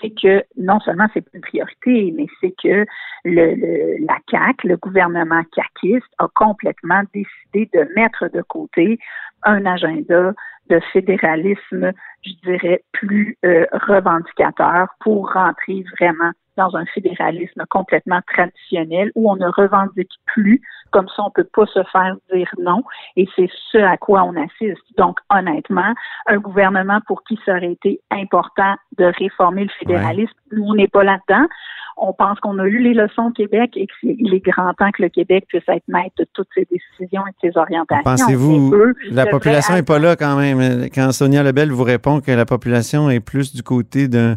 c'est 0.00 0.10
que 0.10 0.44
non 0.58 0.80
seulement 0.80 1.06
c'est 1.14 1.24
une 1.32 1.40
priorité, 1.40 2.12
mais 2.14 2.26
c'est 2.40 2.54
que 2.62 2.84
le, 3.24 3.54
le- 3.54 4.06
la 4.06 4.18
CAC, 4.30 4.62
le 4.64 4.76
gouvernement 4.76 5.42
caquiste, 5.56 6.12
a 6.18 6.28
complètement 6.34 7.02
décidé 7.14 7.70
de 7.72 7.88
mettre 7.96 8.28
de 8.28 8.42
côté 8.42 8.98
un 9.44 9.64
agenda 9.64 10.32
de 10.68 10.80
fédéralisme, 10.92 11.92
je 12.22 12.32
dirais, 12.44 12.82
plus 12.92 13.36
euh, 13.44 13.66
revendicateur 13.72 14.88
pour 15.00 15.32
rentrer 15.32 15.84
vraiment 15.98 16.32
dans 16.56 16.76
un 16.76 16.84
fédéralisme 16.86 17.64
complètement 17.70 18.20
traditionnel 18.32 19.10
où 19.14 19.30
on 19.30 19.36
ne 19.36 19.46
revendique 19.46 20.12
plus, 20.26 20.60
comme 20.90 21.08
ça 21.08 21.22
on 21.24 21.30
peut 21.30 21.48
pas 21.52 21.66
se 21.66 21.82
faire 21.90 22.16
dire 22.32 22.48
non, 22.60 22.82
et 23.16 23.26
c'est 23.36 23.50
ce 23.72 23.78
à 23.78 23.96
quoi 23.96 24.22
on 24.24 24.34
assiste. 24.36 24.82
Donc 24.96 25.18
honnêtement, 25.30 25.94
un 26.26 26.38
gouvernement 26.38 27.00
pour 27.06 27.22
qui 27.24 27.38
ça 27.44 27.56
aurait 27.56 27.72
été 27.72 28.00
important 28.10 28.74
de 28.98 29.06
réformer 29.18 29.64
le 29.64 29.70
fédéralisme, 29.78 30.34
nous 30.52 30.64
on 30.64 30.74
n'est 30.74 30.88
pas 30.88 31.04
là-dedans. 31.04 31.46
On 31.96 32.12
pense 32.12 32.40
qu'on 32.40 32.58
a 32.58 32.64
eu 32.64 32.78
les 32.78 32.92
leçons 32.92 33.26
au 33.26 33.30
Québec 33.30 33.70
et 33.76 33.86
qu'il 34.00 34.34
est 34.34 34.44
grand 34.44 34.74
temps 34.74 34.90
que 34.90 35.00
le 35.00 35.08
Québec 35.08 35.44
puisse 35.46 35.62
être 35.68 35.86
maître 35.86 36.14
de 36.18 36.26
toutes 36.32 36.48
ses 36.52 36.66
décisions 36.68 37.22
et 37.24 37.30
de 37.30 37.52
ses 37.52 37.56
orientations. 37.56 38.02
Pensez-vous, 38.02 38.74
la 39.12 39.26
population 39.26 39.74
n'est 39.74 39.84
pas 39.84 40.00
là 40.00 40.16
quand 40.16 40.36
même? 40.36 40.86
Quand 40.92 41.12
Sonia 41.12 41.44
Lebel 41.44 41.70
vous 41.70 41.84
répond 41.84 42.20
que 42.20 42.32
la 42.32 42.46
population 42.46 43.10
est 43.10 43.20
plus 43.20 43.54
du 43.54 43.62
côté 43.62 44.08
d'un 44.08 44.34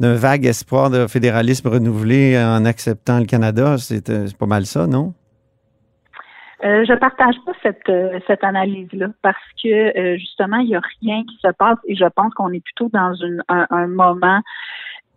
d'un 0.00 0.14
vague 0.14 0.44
espoir 0.46 0.90
de 0.90 1.06
fédéralisme 1.06 1.68
renouvelé 1.68 2.38
en 2.38 2.64
acceptant 2.64 3.18
le 3.18 3.26
Canada, 3.26 3.76
c'est 3.78 4.10
euh, 4.10 4.26
pas 4.38 4.46
mal 4.46 4.66
ça, 4.66 4.86
non? 4.86 5.14
Euh, 6.64 6.86
je 6.88 6.94
partage 6.94 7.34
pas 7.44 7.52
cette 7.62 7.88
euh, 7.90 8.18
cette 8.26 8.42
analyse-là 8.42 9.08
parce 9.20 9.36
que 9.62 9.68
euh, 9.68 10.16
justement 10.16 10.56
il 10.56 10.68
y 10.68 10.74
a 10.74 10.80
rien 11.02 11.22
qui 11.24 11.36
se 11.36 11.52
passe 11.52 11.78
et 11.86 11.94
je 11.94 12.06
pense 12.06 12.32
qu'on 12.32 12.50
est 12.50 12.64
plutôt 12.64 12.88
dans 12.88 13.12
un, 13.48 13.86
moment 13.88 14.40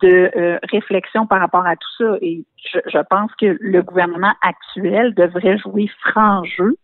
de 0.02 0.60
réflexion 0.72 1.28
par 1.28 1.40
rapport 1.40 1.66
à 1.66 1.78
tout 1.78 1.90
ça 1.98 2.18
et 2.22 2.44
je, 2.74 2.80
je 2.86 3.00
pense 3.10 3.34
que 3.36 3.58
le 3.60 3.82
gouvernement 3.82 4.34
actuel 4.42 5.14
devrait 5.14 5.58
jouer 5.58 5.90
franc 6.12 6.44
jeu 6.44 6.76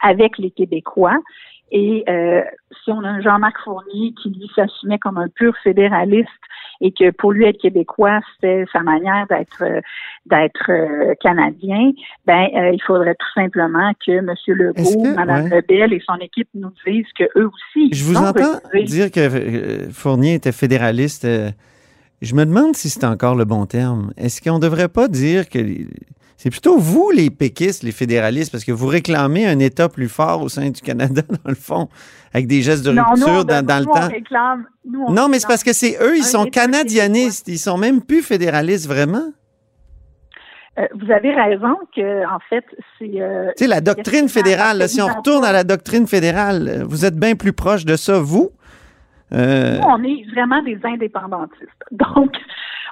avec 0.00 0.36
les 0.36 0.50
Québécois 0.50 1.18
et 1.72 2.04
euh, 2.08 2.42
si 2.84 2.90
on 2.92 3.02
a 3.02 3.08
un 3.08 3.20
Jean-Marc 3.20 3.56
Fournier 3.64 4.12
qui 4.22 4.28
lui 4.30 4.48
s'assumait 4.54 4.98
comme 4.98 5.16
un 5.18 5.28
pur 5.28 5.54
fédéraliste 5.64 6.28
et 6.80 6.92
que 6.92 7.10
pour 7.10 7.32
lui 7.32 7.46
être 7.46 7.58
québécois 7.60 8.20
c'était 8.34 8.64
sa 8.72 8.80
manière 8.82 9.26
d'être 9.28 9.62
euh, 9.62 9.80
d'être 10.26 10.70
euh, 10.70 11.14
canadien, 11.20 11.92
ben 12.26 12.46
il 12.72 12.80
faudrait 12.86 13.14
tout 13.14 13.32
simplement 13.40 13.90
que 14.04 14.12
M. 14.12 14.32
Legault, 14.48 14.82
que- 15.02 15.14
Mme 15.16 15.44
ouais. 15.44 15.50
Lebel 15.50 15.92
et 15.94 16.02
son 16.06 16.16
équipe 16.16 16.48
nous 16.54 16.72
disent 16.86 17.06
que 17.18 17.24
eux 17.38 17.48
aussi 17.48 17.90
Je 17.92 18.04
vous 18.04 18.16
entends 18.16 18.58
dire 18.84 19.10
que 19.10 19.90
Fournier 19.90 20.34
était 20.34 20.52
fédéraliste. 20.52 21.26
je 22.20 22.34
me 22.34 22.44
demande 22.44 22.76
si 22.76 22.88
c'est 22.90 23.04
encore 23.04 23.34
le 23.34 23.44
bon 23.44 23.66
terme. 23.66 24.12
Est-ce 24.16 24.40
qu'on 24.42 24.56
ne 24.56 24.62
devrait 24.62 24.88
pas 24.88 25.08
dire 25.08 25.48
que 25.48 25.58
c'est 26.42 26.50
plutôt 26.50 26.76
vous, 26.76 27.12
les 27.12 27.30
péquistes, 27.30 27.84
les 27.84 27.92
fédéralistes, 27.92 28.50
parce 28.50 28.64
que 28.64 28.72
vous 28.72 28.88
réclamez 28.88 29.46
un 29.46 29.60
État 29.60 29.88
plus 29.88 30.08
fort 30.08 30.42
au 30.42 30.48
sein 30.48 30.70
du 30.70 30.80
Canada, 30.80 31.22
dans 31.28 31.48
le 31.48 31.54
fond, 31.54 31.88
avec 32.34 32.48
des 32.48 32.62
gestes 32.62 32.84
de 32.84 32.90
Non, 32.90 33.04
rupture 33.12 33.44
dans, 33.44 33.64
dans 33.64 33.78
le 33.78 33.88
on 33.88 33.94
temps? 33.94 34.08
réclame- 34.08 34.64
nous, 34.84 35.04
on 35.06 35.12
Non, 35.12 35.28
mais 35.28 35.38
c'est 35.38 35.46
parce 35.46 35.62
que 35.62 35.72
c'est 35.72 35.98
eux, 36.02 36.16
ils 36.16 36.24
sont 36.24 36.46
canadianistes. 36.46 37.46
Ils 37.46 37.60
sont 37.60 37.78
même 37.78 38.02
plus 38.02 38.22
fédéralistes, 38.22 38.88
vraiment. 38.88 39.30
Euh, 40.80 40.86
vous 41.00 41.12
avez 41.12 41.32
raison 41.32 41.76
que 41.94 42.26
en 42.26 42.40
fait 42.50 42.64
c'est 42.98 43.20
euh, 43.20 43.52
Tu 43.56 43.62
sais, 43.64 43.68
la 43.68 43.80
doctrine 43.80 44.28
fédérale, 44.28 44.78
là, 44.78 44.88
si 44.88 45.00
on 45.00 45.06
retourne 45.06 45.44
à 45.44 45.52
la 45.52 45.62
doctrine 45.62 46.08
fédérale, 46.08 46.82
vous 46.88 47.04
êtes 47.04 47.14
bien 47.16 47.36
plus 47.36 47.52
proche 47.52 47.84
de 47.84 47.94
ça, 47.94 48.18
vous. 48.18 48.50
Euh, 49.32 49.78
Nous, 49.78 49.86
on 49.86 50.02
est 50.02 50.24
vraiment 50.30 50.62
des 50.62 50.78
indépendantistes. 50.84 51.68
Donc, 51.90 52.32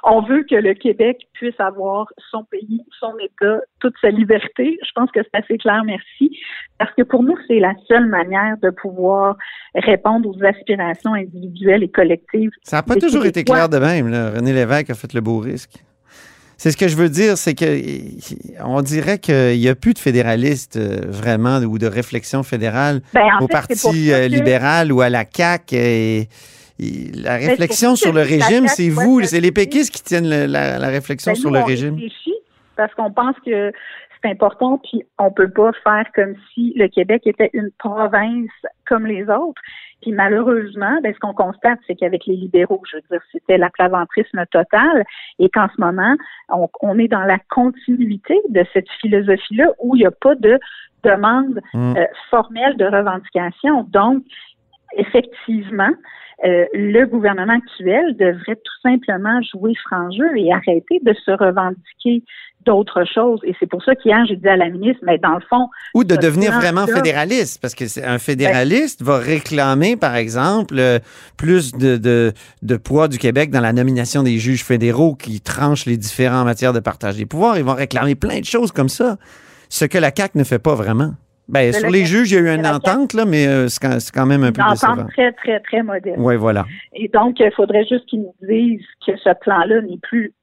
on 0.03 0.21
veut 0.21 0.43
que 0.49 0.55
le 0.55 0.73
Québec 0.73 1.27
puisse 1.33 1.59
avoir 1.59 2.07
son 2.31 2.43
pays, 2.45 2.81
son 2.99 3.13
État, 3.19 3.59
toute 3.79 3.93
sa 4.01 4.09
liberté. 4.09 4.79
Je 4.83 4.89
pense 4.95 5.11
que 5.11 5.19
c'est 5.21 5.39
assez 5.39 5.57
clair, 5.57 5.83
merci. 5.85 6.35
Parce 6.79 6.91
que 6.95 7.03
pour 7.03 7.21
nous, 7.21 7.37
c'est 7.47 7.59
la 7.59 7.73
seule 7.87 8.07
manière 8.07 8.57
de 8.63 8.71
pouvoir 8.71 9.37
répondre 9.75 10.29
aux 10.29 10.43
aspirations 10.43 11.13
individuelles 11.13 11.83
et 11.83 11.89
collectives. 11.89 12.49
ça 12.63 12.77
n'a 12.77 12.83
pas 12.83 12.95
toujours 12.95 13.25
été 13.25 13.43
clair 13.43 13.69
de 13.69 13.77
même. 13.77 14.09
Là. 14.09 14.31
René 14.31 14.53
Lévesque 14.53 14.89
a 14.89 14.95
fait 14.95 15.13
le 15.13 15.21
beau 15.21 15.37
risque. 15.37 15.83
C'est 16.63 16.69
ce 16.69 16.77
que 16.77 16.87
je 16.87 16.95
veux 16.95 17.09
dire, 17.09 17.37
c'est 17.39 17.55
que 17.55 17.65
on 18.63 18.83
dirait 18.83 19.17
qu'il 19.17 19.57
n'y 19.57 19.67
a 19.67 19.73
plus 19.73 19.95
de 19.95 19.97
fédéralistes 19.97 20.77
euh, 20.77 20.99
vraiment 21.07 21.57
ou 21.57 21.79
de 21.79 21.87
réflexion 21.87 22.43
fédérale 22.43 23.01
Ben, 23.15 23.23
en 23.39 23.43
au 23.43 23.47
fait, 23.47 23.53
Parti 23.53 24.11
euh, 24.13 24.27
que- 24.27 24.31
libéral 24.31 24.91
ou 24.91 25.01
à 25.01 25.09
la 25.09 25.25
CAQ. 25.27 25.75
Et, 25.75 26.19
et 26.79 27.11
la 27.15 27.39
c'est 27.39 27.47
réflexion 27.47 27.95
sur 27.95 28.13
le 28.13 28.21
régime, 28.21 28.67
c'est 28.67 28.89
vous, 28.89 29.23
c'est 29.23 29.39
les 29.41 29.51
péquistes 29.51 29.91
qui 29.91 30.03
tiennent 30.03 30.29
le- 30.29 30.45
la, 30.45 30.77
la 30.77 30.87
réflexion 30.89 31.31
Ben, 31.31 31.35
sur 31.35 31.49
le 31.49 31.61
on 31.61 31.65
régime. 31.65 31.97
parce 32.75 32.93
qu'on 32.93 33.11
pense 33.11 33.35
que 33.43 33.71
c'est 34.21 34.29
important, 34.29 34.79
puis 34.83 35.01
on 35.17 35.31
peut 35.31 35.49
pas 35.49 35.71
faire 35.83 36.05
comme 36.13 36.35
si 36.53 36.73
le 36.75 36.87
Québec 36.89 37.23
était 37.25 37.49
une 37.53 37.71
province 37.79 38.51
comme 38.87 39.07
les 39.07 39.23
autres. 39.23 39.59
Puis 40.01 40.11
malheureusement, 40.11 40.99
ben, 41.03 41.13
ce 41.13 41.19
qu'on 41.19 41.33
constate, 41.33 41.79
c'est 41.87 41.95
qu'avec 41.95 42.25
les 42.25 42.35
libéraux, 42.35 42.81
je 42.89 42.97
veux 42.97 43.03
dire, 43.09 43.21
c'était 43.31 43.57
l'aplaventrisme 43.57 44.43
total, 44.51 45.03
et 45.39 45.49
qu'en 45.49 45.67
ce 45.75 45.81
moment, 45.81 46.15
on, 46.49 46.67
on 46.81 46.97
est 46.99 47.07
dans 47.07 47.23
la 47.23 47.37
continuité 47.49 48.39
de 48.49 48.65
cette 48.73 48.89
philosophie-là 49.01 49.71
où 49.79 49.95
il 49.95 49.99
n'y 49.99 50.05
a 50.05 50.11
pas 50.11 50.35
de 50.35 50.59
demande 51.03 51.61
Mm. 51.73 51.97
euh, 51.97 52.05
formelle 52.29 52.77
de 52.77 52.85
revendication. 52.85 53.83
Donc, 53.89 54.23
effectivement, 54.97 55.91
euh, 56.43 56.65
le 56.73 57.05
gouvernement 57.05 57.53
actuel 57.53 58.15
devrait 58.17 58.55
tout 58.55 58.81
simplement 58.81 59.39
jouer 59.43 59.73
franc 59.87 60.09
jeu 60.11 60.37
et 60.37 60.51
arrêter 60.51 60.99
de 61.03 61.13
se 61.13 61.31
revendiquer 61.31 62.23
d'autres 62.65 63.05
choses. 63.05 63.39
Et 63.43 63.55
c'est 63.59 63.67
pour 63.67 63.83
ça 63.83 63.95
qu'hier, 63.95 64.25
j'ai 64.27 64.35
dit 64.35 64.47
à 64.47 64.55
la 64.55 64.69
ministre, 64.69 65.01
mais 65.03 65.17
dans 65.17 65.35
le 65.35 65.41
fond, 65.49 65.69
Ou 65.93 66.03
de 66.03 66.15
devenir 66.15 66.53
vraiment 66.53 66.87
fédéraliste, 66.87 67.61
parce 67.61 67.75
que 67.75 67.87
c'est 67.87 68.03
un 68.03 68.19
fédéraliste 68.19 69.01
va 69.01 69.17
réclamer, 69.17 69.95
par 69.95 70.15
exemple, 70.15 70.75
euh, 70.77 70.99
plus 71.37 71.73
de, 71.73 71.97
de, 71.97 72.33
de 72.61 72.77
poids 72.77 73.07
du 73.07 73.17
Québec 73.17 73.51
dans 73.51 73.61
la 73.61 73.73
nomination 73.73 74.23
des 74.23 74.37
juges 74.37 74.63
fédéraux 74.63 75.15
qui 75.15 75.41
tranchent 75.41 75.85
les 75.85 75.97
différents 75.97 76.43
matières 76.43 76.73
de 76.73 76.79
partage 76.79 77.17
des 77.17 77.25
pouvoirs. 77.25 77.57
Ils 77.57 77.63
vont 77.63 77.75
réclamer 77.75 78.15
plein 78.15 78.39
de 78.39 78.45
choses 78.45 78.71
comme 78.71 78.89
ça, 78.89 79.17
ce 79.69 79.85
que 79.85 79.97
la 79.97 80.11
CAQ 80.15 80.37
ne 80.37 80.43
fait 80.43 80.59
pas 80.59 80.75
vraiment. 80.75 81.13
Ben, 81.51 81.73
sur 81.73 81.89
les 81.89 82.05
juges, 82.05 82.31
il 82.31 82.35
y 82.35 82.37
a 82.37 82.41
eu 82.41 82.55
une 82.55 82.65
entente, 82.65 83.13
là, 83.13 83.25
mais 83.25 83.45
euh, 83.47 83.67
c'est 83.67 83.79
quand, 84.13 84.25
même 84.25 84.43
un 84.43 84.51
peu 84.51 84.61
une 84.61 84.69
décevant. 84.71 84.93
entente 84.93 85.09
très, 85.11 85.31
très, 85.33 85.59
très 85.59 85.83
modeste. 85.83 86.15
Oui, 86.17 86.35
voilà. 86.37 86.65
Et 86.93 87.07
donc, 87.09 87.39
il 87.39 87.51
faudrait 87.51 87.85
juste 87.85 88.05
qu'ils 88.07 88.21
nous 88.21 88.35
disent 88.41 88.85
que 89.05 89.17
ce 89.17 89.29
plan-là 89.41 89.81
n'est 89.81 89.97
plus 90.01 90.33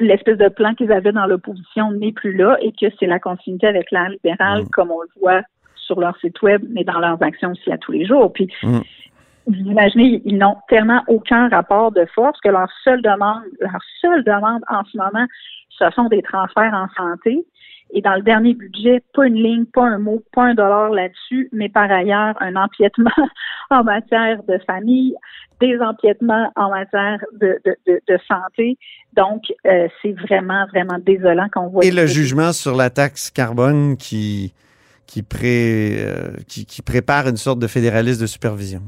l'espèce 0.00 0.38
de 0.38 0.48
plan 0.48 0.74
qu'ils 0.74 0.90
avaient 0.90 1.12
dans 1.12 1.26
l'opposition 1.26 1.90
n'est 1.92 2.12
plus 2.12 2.34
là 2.34 2.56
et 2.62 2.72
que 2.72 2.86
c'est 2.98 3.06
la 3.06 3.18
continuité 3.18 3.66
avec 3.66 3.90
l'air 3.90 4.08
libéral 4.08 4.62
Mm. 4.62 4.68
comme 4.70 4.90
on 4.90 5.02
le 5.02 5.08
voit 5.20 5.42
sur 5.76 6.00
leur 6.00 6.16
site 6.20 6.40
web, 6.40 6.62
mais 6.70 6.84
dans 6.84 6.98
leurs 7.00 7.22
actions 7.22 7.50
aussi 7.52 7.70
à 7.70 7.76
tous 7.76 7.92
les 7.92 8.06
jours. 8.06 8.32
Puis, 8.32 8.48
Mm. 8.62 8.78
vous 9.46 9.54
imaginez, 9.70 10.22
ils 10.24 10.38
n'ont 10.38 10.56
tellement 10.70 11.02
aucun 11.08 11.48
rapport 11.50 11.92
de 11.92 12.06
force 12.14 12.38
que 12.40 12.48
leur 12.48 12.68
seule 12.82 13.02
demande, 13.02 13.42
leur 13.60 13.78
seule 14.00 14.24
demande 14.24 14.62
en 14.70 14.82
ce 14.84 14.96
moment, 14.96 15.26
ce 15.78 15.90
sont 15.90 16.04
des 16.08 16.22
transferts 16.22 16.72
en 16.74 16.88
santé. 16.96 17.44
Et 17.90 18.02
dans 18.02 18.14
le 18.14 18.22
dernier 18.22 18.54
budget, 18.54 19.02
pas 19.14 19.26
une 19.26 19.42
ligne, 19.42 19.64
pas 19.64 19.84
un 19.84 19.98
mot, 19.98 20.22
pas 20.32 20.44
un 20.44 20.54
dollar 20.54 20.90
là-dessus, 20.90 21.48
mais 21.52 21.68
par 21.68 21.90
ailleurs, 21.90 22.34
un 22.40 22.54
empiètement 22.56 23.10
en 23.70 23.82
matière 23.82 24.42
de 24.44 24.58
famille, 24.66 25.14
des 25.60 25.78
empiètements 25.80 26.52
en 26.54 26.70
matière 26.70 27.18
de, 27.32 27.58
de, 27.64 27.76
de, 27.86 28.00
de 28.06 28.18
santé. 28.28 28.78
Donc, 29.14 29.44
euh, 29.66 29.88
c'est 30.02 30.12
vraiment, 30.12 30.66
vraiment 30.66 30.98
désolant 30.98 31.48
qu'on 31.52 31.68
voit. 31.68 31.84
Et 31.84 31.90
le 31.90 32.06
jugement 32.06 32.52
sur 32.52 32.76
la 32.76 32.90
taxe 32.90 33.30
carbone 33.30 33.96
qui, 33.96 34.52
qui, 35.06 35.22
pré, 35.22 35.96
euh, 35.98 36.36
qui, 36.46 36.66
qui 36.66 36.82
prépare 36.82 37.26
une 37.28 37.38
sorte 37.38 37.58
de 37.58 37.66
fédéralisme 37.66 38.20
de 38.20 38.26
supervision. 38.26 38.82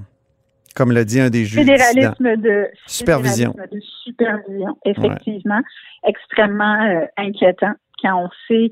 Comme 0.77 0.93
l'a 0.93 1.05
dit 1.05 1.21
un 1.21 1.31
des 1.31 1.45
juges. 1.47 1.65
Fédéralisme 1.65 2.37
de 2.37 2.69
Supervision. 2.87 3.53
fédéralisme 3.53 3.77
de 3.77 3.81
supervision, 4.05 4.79
effectivement, 4.85 5.61
extrêmement 6.07 6.81
euh, 6.83 7.07
inquiétant 7.17 7.73
quand 8.03 8.25
on 8.25 8.29
sait 8.49 8.71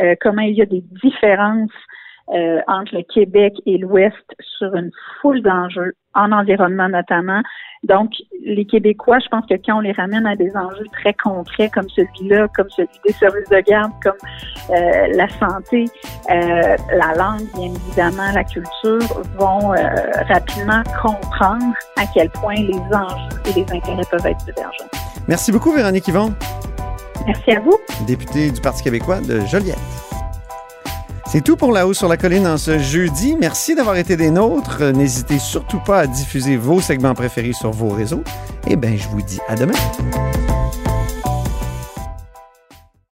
euh, 0.00 0.14
comment 0.20 0.42
il 0.42 0.54
y 0.54 0.62
a 0.62 0.66
des 0.66 0.82
différences 1.02 1.70
euh, 2.32 2.60
entre 2.68 2.94
le 2.94 3.02
Québec 3.02 3.54
et 3.66 3.78
l'Ouest 3.78 4.14
sur 4.58 4.74
une 4.74 4.90
foule 5.20 5.42
d'enjeux, 5.42 5.94
en 6.14 6.32
environnement 6.32 6.88
notamment. 6.88 7.42
Donc, 7.82 8.10
les 8.44 8.66
Québécois, 8.66 9.18
je 9.20 9.28
pense 9.28 9.46
que 9.46 9.54
quand 9.54 9.78
on 9.78 9.80
les 9.80 9.92
ramène 9.92 10.26
à 10.26 10.36
des 10.36 10.54
enjeux 10.54 10.86
très 10.92 11.14
concrets 11.14 11.70
comme 11.70 11.88
celui-là, 11.88 12.46
comme 12.54 12.68
celui 12.70 12.88
des 13.06 13.12
services 13.14 13.48
de 13.48 13.60
garde, 13.60 13.92
comme 14.02 14.12
euh, 14.70 15.06
la 15.14 15.28
santé, 15.38 15.86
euh, 16.30 16.76
la 16.94 17.14
langue, 17.16 17.46
bien 17.54 17.72
évidemment, 17.72 18.30
la 18.34 18.44
culture, 18.44 19.22
vont 19.38 19.72
euh, 19.72 19.78
rapidement 20.28 20.82
comprendre 21.02 21.74
à 21.96 22.04
quel 22.12 22.28
point 22.30 22.54
les 22.54 22.78
enjeux 22.94 23.40
et 23.46 23.60
les 23.60 23.76
intérêts 23.76 24.04
peuvent 24.10 24.26
être 24.26 24.44
divergents. 24.44 24.90
Merci 25.26 25.50
beaucoup, 25.50 25.72
Véronique 25.72 26.06
Yvon, 26.08 26.34
Merci 27.26 27.52
à 27.52 27.60
vous. 27.60 27.78
députée 28.06 28.50
du 28.50 28.60
Parti 28.60 28.82
québécois 28.82 29.20
de 29.20 29.40
Joliette. 29.46 29.78
C'est 31.26 31.42
tout 31.42 31.56
pour 31.56 31.70
La 31.70 31.86
Haut 31.86 31.94
sur 31.94 32.08
la 32.08 32.16
Colline 32.16 32.46
en 32.46 32.58
ce 32.58 32.78
jeudi. 32.80 33.36
Merci 33.40 33.76
d'avoir 33.76 33.94
été 33.96 34.16
des 34.16 34.30
nôtres. 34.30 34.82
N'hésitez 34.82 35.38
surtout 35.38 35.78
pas 35.78 36.00
à 36.00 36.06
diffuser 36.08 36.56
vos 36.56 36.80
segments 36.80 37.14
préférés 37.14 37.52
sur 37.52 37.70
vos 37.70 37.90
réseaux. 37.90 38.24
Et 38.66 38.74
bien, 38.74 38.96
je 38.96 39.06
vous 39.08 39.22
dis 39.22 39.38
à 39.46 39.54
demain. 39.54 39.74